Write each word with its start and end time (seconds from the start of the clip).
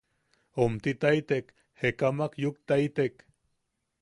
Omtitaitek, 0.63 1.53
jekamak 1.83 2.41
yuktaitek. 2.47 3.25